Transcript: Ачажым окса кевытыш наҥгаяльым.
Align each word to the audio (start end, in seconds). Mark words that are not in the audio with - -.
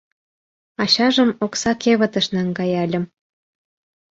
Ачажым 0.83 1.29
окса 1.45 1.71
кевытыш 1.81 2.25
наҥгаяльым. 2.35 3.05